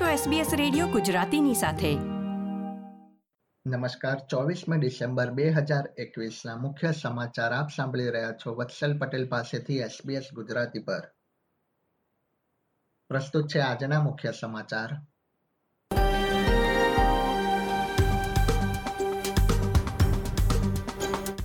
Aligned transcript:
છો 0.00 0.30
SBS 0.30 0.56
radio 0.56 0.86
ગુજરાતીની 0.86 1.54
સાથે. 1.54 1.94
નમસ્કાર, 3.66 4.18
ચોવીસમી 4.30 4.78
ડિસેમ્બર 4.78 5.30
બે 5.30 5.50
હજાર 5.50 5.90
એકવીસના 5.98 6.56
મુખ્ય 6.56 6.92
સમાચાર 6.92 7.52
આપ 7.52 7.68
સાંભળી 7.76 8.10
રહ્યા 8.10 8.32
છો 8.32 8.54
વત્સલ 8.54 8.98
પટેલ 8.98 9.28
પાસેથી 9.28 9.78
SBS 9.78 10.22
ગુજરાતી 10.34 10.78
પર. 10.78 11.10
પ્રસ્તુત 13.08 13.48
છે 13.48 13.58
આજના 13.58 14.02
મુખ્ય 14.02 14.32
સમાચાર. 14.40 14.90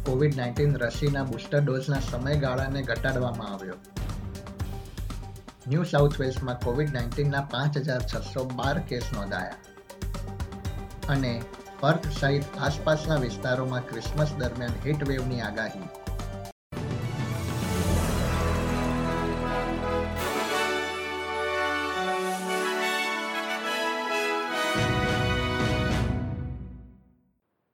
કોવિડ 0.05 0.35
નાઇન્ટીન 0.35 0.75
રસીના 0.75 1.23
બુસ્ટર 1.23 1.59
ડોઝના 1.59 1.99
સમયગાળાને 1.99 2.81
ઘટાડવામાં 2.81 3.53
આવ્યો. 3.53 3.98
ન્યૂ 5.69 5.83
સાઉથ 5.83 6.15
વેલ્સમાં 6.19 6.59
કોવિડ 6.59 6.91
નાઇન્ટીનના 6.93 7.41
પાંચ 7.49 7.75
હજાર 7.77 8.03
છસો 8.11 8.43
બાર 8.59 8.77
કેસ 8.79 9.09
નોંધાયા 9.13 9.57
અને 11.07 11.33
પર્થ 11.81 12.07
સહિત 12.11 12.45
આસપાસના 12.57 13.17
વિસ્તારોમાં 13.17 13.83
ક્રિસમસ 13.87 14.31
દરમિયાન 14.39 14.79
હીટવેવની 14.85 15.41
આગાહી. 15.41 15.89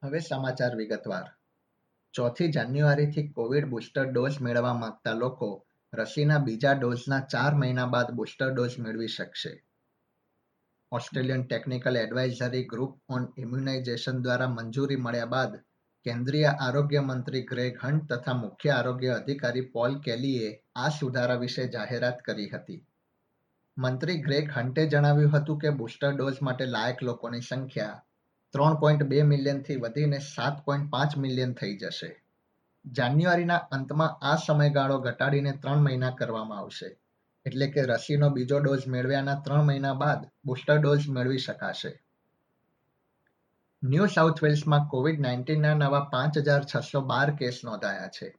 હવે 0.03 0.19
સમાચાર 0.19 0.75
વિગતવાર. 0.75 1.27
ચોથી 2.13 2.49
જાન્યુઆરીથી 2.51 3.27
કોવિડ 3.27 3.65
બુસ્ટર 3.65 4.05
ડોઝ 4.11 4.41
મેળવવા 4.41 4.73
માંગતા 4.73 5.13
લોકો 5.13 5.64
રસીના 5.95 6.37
બીજા 6.37 6.73
ડોઝના 6.73 7.19
ચાર 7.19 7.55
મહિના 7.55 7.85
બાદ 7.85 8.11
બુસ્ટર 8.11 8.53
ડોઝ 8.53 8.79
મેળવી 8.79 9.07
શકશે. 9.07 9.63
Australian 10.91 11.43
technical 11.43 11.97
advisory 11.97 12.65
group 12.65 13.01
on 13.09 13.27
immunisation 13.37 14.21
દ્વારા 14.21 14.49
મંજૂરી 14.49 14.95
મળ્યા 14.95 15.25
બાદ 15.25 15.55
કેન્દ્રીય 16.03 16.45
આરોગ્ય 16.45 17.01
મંત્રી 17.01 17.41
ગ્રેગ 17.41 17.77
હન્ટ 17.83 18.13
તથા 18.13 18.33
મુખ્ય 18.33 18.69
આરોગ્ય 18.69 19.09
અધિકારી 19.09 19.61
પોલ 19.61 19.99
કેલીએ 19.99 20.63
આ 20.75 20.89
સુધારા 20.89 21.35
વિશે 21.35 21.67
જાહેરાત 21.67 22.19
કરી 22.19 22.49
હતી. 22.49 22.85
મંત્રી 23.77 24.21
ગ્રેગ 24.21 24.51
હન્ટે 24.51 24.87
જણાવ્યું 24.87 25.31
હતું 25.31 25.59
કે 25.59 25.69
બુસ્ટર 25.69 26.11
ડોઝ 26.11 26.37
માટે 26.41 26.65
લાયક 26.65 27.03
લોકોની 27.03 27.41
સંખ્યા 27.41 28.03
ત્રણ 28.53 28.75
પોઈન્ટ 28.75 29.03
બે 29.03 29.23
મિલિયનથી 29.23 29.75
વધીને 29.75 30.19
સાત 30.19 30.65
પોઈન્ટ 30.65 30.91
પાંચ 30.91 31.17
મિલિયન 31.17 31.53
થઈ 31.53 31.77
જશે. 31.77 32.24
જાન્યુઆરીના 32.91 33.57
અંતમાં 33.57 34.17
આ 34.21 34.35
સમયગાળો 34.35 34.99
ઘટાડીને 34.99 35.51
ત્રણ 35.51 35.77
મહિના 35.77 36.09
કરવામાં 36.09 36.57
આવશે. 36.57 36.97
એટલે 37.45 37.67
કે 37.67 37.81
રસીનો 37.81 38.29
બીજો 38.29 38.59
ડોઝ 38.59 38.87
મેળવ્યાના 38.87 39.35
ત્રણ 39.35 39.63
મહિના 39.63 39.93
બાદ 39.93 40.25
બુસ્ટર 40.45 40.77
ડોઝ 40.77 41.09
મેળવી 41.09 41.37
શકાશે. 41.37 42.01
ન્યૂ 43.83 44.05
સાઉથ 44.05 44.43
વેલ્સમાં 44.43 44.87
કોવિડ 44.87 45.19
નાઇન્ટીનના 45.19 45.73
નવા 45.73 45.99
પાંચ 45.99 46.37
હજાર 46.37 46.63
છસો 46.75 47.01
બાર 47.01 47.31
કેસ 47.31 47.61
નોંધાયા 47.63 48.07
છે. 48.07 48.37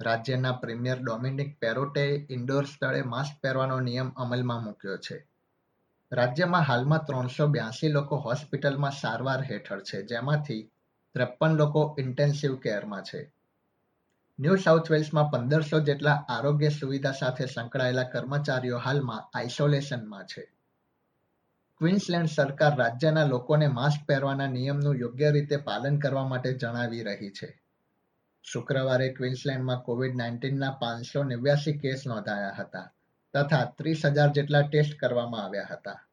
રાજ્યના 0.00 0.52
પ્રીમિયર 0.52 0.98
ડોમિનિક 1.00 1.58
પેરોટે 1.58 2.26
ઇન્ડોર 2.30 2.64
સ્થળે 2.64 3.02
માસ્ક 3.02 3.42
પહેરવાનો 3.42 3.80
નિયમ 3.80 4.12
અમલમાં 4.16 4.64
મૂક્યો 4.64 4.96
છે. 4.96 5.26
રાજ્યમાં 6.12 6.62
હાલમાં 6.62 7.04
ત્રણસો 7.04 7.46
બ્યાસી 7.46 7.88
લોકો 7.88 8.16
હોસ્પિટલમાં 8.16 8.90
સારવાર 8.90 9.42
હેઠળ 9.42 9.80
છે, 9.80 10.02
જેમાંથી 10.02 10.70
ત્રેપન 11.14 11.48
લોકો 11.48 11.96
ઇન્ટેન્સિવ 11.98 12.56
કેરમાં 12.56 13.02
છે. 13.02 13.32
ન્યૂ 14.38 14.56
સાઉથ 14.56 14.90
વેલ્સમાં 14.90 15.30
પંદરસો 15.30 15.80
જેટલા 15.80 16.24
આરોગ્ય 16.28 16.68
સુવિધા 16.68 17.12
સાથે 17.12 17.46
સંકળાયેલા 17.46 18.02
કર્મચારીઓ 18.02 18.78
હાલમાં 18.78 19.38
આઇસોલેશનમાં 19.38 20.24
છે. 20.24 20.52
ક્વિન્સલેન્ડ 21.78 22.28
સરકાર 22.28 22.78
રાજ્યના 22.78 23.24
લોકોને 23.24 23.68
માસ્ક 23.68 24.06
પહેરવાના 24.06 24.46
નિયમનું 24.46 24.96
યોગ્ય 24.96 25.30
રીતે 25.30 25.56
પાલન 25.56 25.98
કરવા 25.98 26.28
માટે 26.28 26.52
જણાવી 26.52 27.02
રહી 27.02 27.30
છે. 27.30 27.62
શુક્રવારે 28.42 29.08
ક્વિન્સલેન્ડમાં 29.08 29.80
કોવિડ 29.80 30.16
નાઇન્ટીનના 30.16 30.70
પાંચસો 30.70 31.24
નેવ્યાસી 31.24 31.78
કેસ 31.78 32.06
નોંધાયા 32.06 32.56
હતા 32.58 32.92
તથા 33.34 33.64
ત્રીસ 33.64 34.06
હજાર 34.06 34.30
જેટલા 34.32 34.62
ટેસ્ટ 34.62 34.98
કરવામાં 34.98 35.44
આવ્યા 35.44 35.68
હતા. 35.70 36.08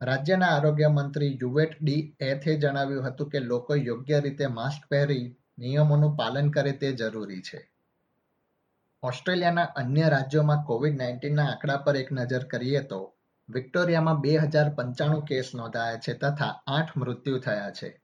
રાજ્યના 0.00 0.46
આરોગ્ય 0.46 0.88
મંત્રી 0.88 1.38
યુવેટ 1.42 1.76
ડી 1.82 2.16
એથે 2.20 2.56
જણાવ્યું 2.56 3.06
હતું 3.06 3.30
કે 3.30 3.40
લોકો 3.40 3.74
યોગ્ય 3.74 4.20
રીતે 4.20 4.46
માસ્ક 4.46 4.88
પહેરી 4.88 5.36
નિયમોનું 5.58 6.16
પાલન 6.16 6.50
કરે 6.50 6.72
તે 6.72 6.92
જરૂરી 6.92 7.40
છે. 7.40 7.72
ઓસ્ટ્રેલિયાના 9.02 9.62
અન્ય 9.62 10.08
રાજ્યોમાં 10.08 10.64
કોવિડ 10.64 10.98
નાઇન્ટીનના 10.98 11.44
આંકડા 11.44 11.76
પર 11.76 11.96
એક 11.96 12.12
નજર 12.12 12.44
કરીએ 12.44 12.80
તો, 12.80 13.14
વિક્ટોરિયામાં 13.48 14.20
બે 14.20 14.36
હજાર 14.36 14.74
પંચાણું 14.74 15.24
કેસ 15.24 15.50
નોંધાયા 15.54 15.96
છે 15.96 16.12
તથા 16.12 16.62
આઠ 16.66 16.96
મૃત્યુ 16.96 17.38
થયા 17.38 17.70
છે. 17.70 18.02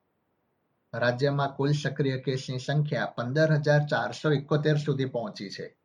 રાજ્યમાં 0.95 1.55
કુલ 1.55 1.73
સક્રિય 1.73 2.21
કેસની 2.21 2.59
સંખ્યા 2.59 3.07
પંદર 3.07 3.53
હજાર 3.53 3.87
ચારસો 3.87 4.33
એકોતેર 4.33 4.77
સુધી 4.77 5.05
પહોંચી 5.05 5.51
છે. 5.51 5.77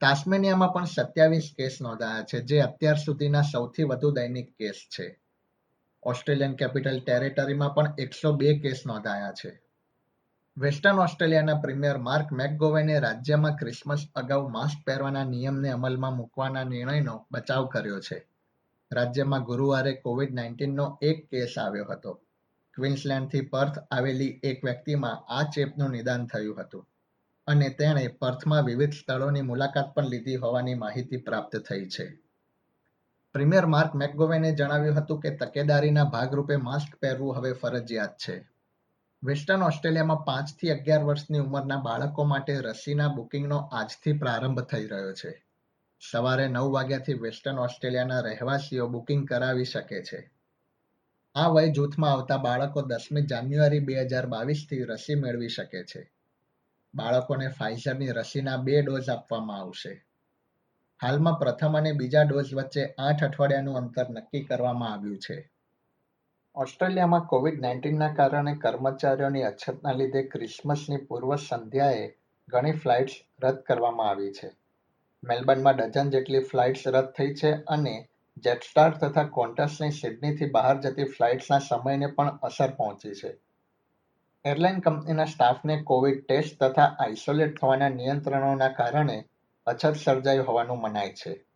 તાસ્મેનિયામાં 0.00 0.72
પણ 0.72 0.84
સત્યાવીસ 0.84 1.54
કેસ 1.56 1.78
નોંધાયા 1.80 2.22
છે, 2.22 2.40
જે 2.40 2.60
અત્યાર 2.60 2.96
સુધીના 2.96 3.42
સૌથી 3.42 3.82
વધુ 3.82 4.10
દૈનિક 4.10 4.56
કેસ 4.56 4.74
છે. 4.74 5.20
ઓસ્ટ્રેલિયન 6.02 6.54
કેપિટલ 6.54 7.00
ટેરેટરીમાં 7.00 7.74
પણ 7.74 7.94
એકસો 7.98 8.32
બે 8.32 8.58
કેસ 8.58 8.82
નોંધાયા 8.86 9.32
છે. 9.32 9.69
વેસ્ટર્ન 10.56 10.98
ઓસ્ટ્રેલિયાના 10.98 11.60
પ્રીમિયર 11.60 11.98
માર્ક 11.98 12.32
મેકગોવેને 12.32 12.98
રાજ્યમાં 12.98 13.56
ક્રિસમસ 13.56 14.06
અગાઉ 14.14 14.48
માસ્ક 14.48 14.86
પહેરવાના 14.86 15.24
નિયમને 15.24 15.70
અમલમાં 15.70 16.16
મૂકવાના 16.16 16.64
નિર્ણયનો 16.64 17.26
બચાવ 17.32 17.66
કર્યો 17.66 18.00
છે. 18.00 18.26
રાજ્યમાં 18.92 19.42
ગુરુવારે 19.42 19.92
કોવિડ 19.92 20.34
નાઇન્ટીનનો 20.34 20.98
એક 21.02 21.30
કેસ 21.30 21.54
આવ્યો 21.58 21.84
હતો. 21.84 22.12
ક્વિન્સલેન્ડથી 22.74 23.40
પર્થ 23.40 23.78
આવેલી 23.90 24.40
એક 24.42 24.64
વ્યક્તિમાં 24.64 25.24
આ 25.32 25.42
ચેપનું 25.42 25.90
નિદાન 25.90 26.26
થયું 26.26 26.60
હતું 26.60 26.86
અને 27.46 27.68
તેણે 27.68 28.06
પર્થમાં 28.08 28.64
વિવિધ 28.64 28.92
સ્થળોની 28.92 29.40
મુલાકાત 29.40 29.94
પણ 29.94 30.04
લીધી 30.04 30.36
હોવાની 30.36 30.74
માહિતી 30.74 31.16
પ્રાપ્ત 31.16 31.56
થઈ 31.56 31.88
છે. 31.88 32.06
પ્રીમિયર 33.32 33.66
માર્ક 33.66 33.94
મેકગોવેને 33.94 34.54
જણાવ્યું 34.54 34.96
હતું 34.96 35.20
કે 35.20 35.36
તકેદારીના 35.36 36.04
ભાગરૂપે 36.04 36.56
માસ્ક 36.56 36.96
પહેરવું 37.00 37.36
હવે 37.36 37.52
ફરજિયાત 37.52 38.16
છે. 38.16 38.59
વેસ્ટર્ન 39.24 39.62
ઓસ્ટ્રેલિયામાં 39.62 40.24
પાંચથી 40.24 40.70
અગિયાર 40.70 41.04
વર્ષની 41.04 41.38
ઉંમરના 41.38 41.76
બાળકો 41.76 42.24
માટે 42.24 42.60
રસીના 42.60 43.08
બુકિંગનો 43.08 43.56
આજથી 43.56 44.12
પ્રારંભ 44.12 44.60
થઈ 44.60 44.86
રહ્યો 44.86 45.12
છે. 45.12 45.46
સવારે 46.10 46.48
નવ 46.48 46.72
વાગ્યાથી 46.72 47.14
વેસ્ટર્ન 47.14 47.58
ઓસ્ટ્રેલિયાના 47.58 48.20
રહેવાસીઓ 48.20 48.88
બુકિંગ 48.88 49.28
કરાવી 49.28 49.64
શકે 49.64 50.02
છે. 50.02 50.30
આ 51.34 51.48
વય 51.48 51.68
જૂથમાં 51.68 52.12
આવતા 52.12 52.36
બાળકો 52.36 52.82
દસમી 52.82 53.22
જાન્યુઆરી 53.22 53.78
બે 53.78 54.02
હજાર 54.02 54.26
બાવીસથી 54.26 54.82
રસી 54.82 55.14
મેળવી 55.14 55.48
શકે 55.48 55.84
છે. 55.84 56.12
બાળકોને 56.94 57.48
ફાઇઝરની 57.48 58.08
રસીના 58.08 58.56
બે 58.56 58.82
ડોઝ 58.82 59.10
આપવામાં 59.10 59.56
આવશે. 59.56 60.04
હાલમાં 61.02 61.38
પ્રથમ 61.38 61.78
અને 61.78 61.92
બીજા 61.92 62.22
ડોઝ 62.22 62.54
વચ્ચે 62.54 62.94
આઠ 62.98 63.24
અઠવાડિયાનું 63.24 63.76
અંતર 63.76 64.10
નક્કી 64.10 64.44
કરવામાં 64.44 64.92
આવ્યું 64.92 65.18
છે. 65.18 65.52
ઓસ્ટ્રેલિયામાં 66.54 67.20
કોવિડ 67.20 67.60
નાઇન્ટીનના 67.60 68.14
કારણે 68.14 68.54
કર્મચારીઓની 68.54 69.42
અછતના 69.42 69.92
લીધે 69.92 70.22
ક્રિસમસની 70.22 70.96
પૂર્વ 70.96 71.36
સંધ્યાએ 71.36 72.14
ઘણી 72.48 72.72
ફ્લાઇટ્સ 72.72 73.12
રદ 73.42 73.54
કરવામાં 73.54 74.08
આવી 74.08 74.32
છે. 74.32 74.50
મેલબર્નમાં 75.24 75.76
ડઝન 75.76 76.10
જેટલી 76.10 76.40
ફ્લાઇટ્સ 76.40 76.88
રદ 76.88 77.04
થઈ 77.04 77.34
છે 77.34 77.52
અને 77.52 78.08
જેટસ્ટાર 78.36 78.90
તથા 78.90 79.24
કોન્ટસની 79.24 79.90
સિડનીથી 79.90 80.50
બહાર 80.50 80.80
જતી 80.80 81.04
ફ્લાઇટ્સના 81.04 81.58
સમયને 81.58 82.06
પણ 82.06 82.38
અસર 82.42 82.70
પહોંચી 82.70 83.14
છે. 83.14 83.36
એરલાઇન 84.44 84.80
કંપનીના 84.80 85.24
સ્ટાફને 85.24 85.82
કોવિડ 85.82 86.26
ટેસ્ટ 86.26 86.64
તથા 86.64 86.96
આઇસોલેટ 86.98 87.60
થવાના 87.60 87.88
નિયંત્રણોના 87.88 88.68
કારણે 88.68 89.24
અછત 89.66 89.96
સર્જાઈ 90.04 90.38
હોવાનું 90.38 90.80
મનાય 90.80 91.08
છે. 91.08 91.49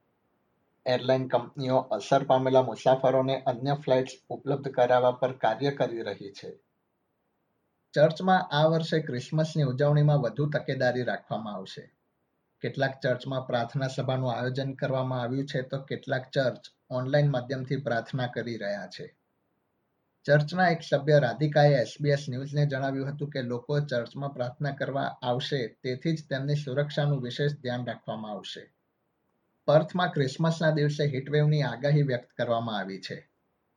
એરલાઇન 0.86 1.28
કંપનીઓ 1.28 1.76
અસર 1.76 2.24
પામેલા 2.24 2.62
મુસાફરોને 2.62 3.42
અન્ય 3.46 3.74
ફ્લાઇટ્સ 3.74 4.14
ઉપલબ્ધ 4.30 4.68
કરાવવા 4.68 5.10
પર 5.10 5.32
કાર્ય 5.32 5.70
કરી 5.70 6.02
રહી 6.02 6.32
છે. 6.32 6.60
ચર્ચમાં 7.94 8.48
આ 8.50 8.64
વર્ષે 8.64 9.00
ક્રિસમસની 9.00 9.62
ઉજવણીમાં 9.62 10.20
વધુ 10.20 10.46
તકેદારી 10.46 11.02
રાખવામાં 11.02 11.54
આવશે. 11.54 11.90
કેટલાક 12.60 13.00
ચર્ચમાં 13.00 13.46
પ્રાર્થના 13.46 13.88
સભાનું 13.88 14.32
આયોજન 14.32 14.72
કરવામાં 14.72 15.22
આવ્યું 15.22 15.46
છે 15.46 15.62
તો 15.62 15.78
કેટલાક 15.78 16.30
ચર્ચ 16.30 16.64
ઓનલાઈન 16.90 17.30
માધ્યમથી 17.30 17.76
પ્રાર્થના 17.76 18.26
કરી 18.26 18.56
રહ્યા 18.56 18.86
છે. 18.86 19.16
ચર્ચના 20.26 20.68
એક 20.68 20.82
સભ્ય 20.82 21.18
રાધિકાએ 21.18 21.82
એસબીએસ 21.82 22.28
ન્યૂઝને 22.28 22.66
જણાવ્યું 22.66 23.12
હતું 23.12 23.30
કે 23.30 23.42
લોકો 23.42 23.80
ચર્ચમાં 23.80 24.34
પ્રાર્થના 24.34 24.70
કરવા 24.70 25.18
આવશે 25.22 25.66
તેથી 25.82 26.16
જ 26.16 26.28
તેમની 26.28 26.54
સુરક્ષાનું 26.54 27.22
વિશેષ 27.22 27.52
ધ્યાન 27.62 27.86
રાખવામાં 27.86 28.32
આવશે. 28.32 28.72
પર્થમાં 29.68 30.10
ક્રિસમસના 30.10 30.70
દિવસે 30.70 31.04
હીટવેવની 31.04 31.62
આગાહી 31.62 32.02
વ્યક્ત 32.02 32.28
કરવામાં 32.36 32.78
આવી 32.78 33.00
છે. 33.00 33.16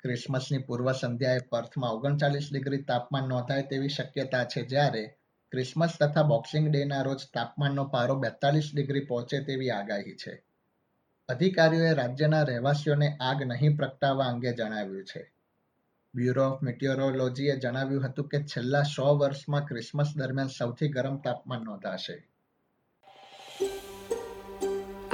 ક્રિસમસની 0.04 0.58
પૂર્વ 0.58 0.92
સંધ્યાએ 0.92 1.40
પર્થમાં 1.50 1.92
ઓગણચાલીસ 1.92 2.50
ડિગ્રી 2.52 2.84
તાપમાન 2.84 3.30
નોંધાય 3.30 3.62
તેવી 3.62 3.90
શક્યતા 3.90 4.44
છે 4.44 4.66
જ્યારે 4.66 5.04
ક્રિસમસ 5.52 5.96
તથા 6.02 6.24
બોક્સિંગ 6.24 6.70
ડેના 6.70 7.02
રોજ 7.02 7.26
તાપમાનનો 7.34 7.86
પારો 7.86 8.16
બેતાલીસ 8.16 8.70
ડિગ્રી 8.74 9.06
પહોંચે 9.06 9.40
તેવી 9.44 9.72
આગાહી 9.72 10.16
છે. 10.16 10.44
અધિકારીઓએ 11.30 11.94
રાજ્યના 11.94 12.44
રહેવાસીઓને 12.44 13.18
આગ 13.22 13.44
નહીં 13.44 13.78
પ્રગટાવવા 13.78 14.26
અંગે 14.26 14.54
જણાવ્યું 14.54 15.04
છે. 15.04 15.32
બ્યુરો 16.16 16.50
ઓફ 16.50 16.62
મિટિયોરોલોજીએ 16.62 17.56
જણાવ્યું 17.56 18.08
હતું 18.08 18.28
કે 18.28 18.44
છેલ્લા 18.44 18.84
સો 18.84 19.20
વર્ષમાં 19.20 19.66
ક્રિસમસ 19.66 20.18
દરમિયાન 20.18 20.50
સૌથી 20.50 20.88
ગરમ 20.88 21.18
તાપમાન 21.18 21.64
નોંધાશે. 21.64 22.24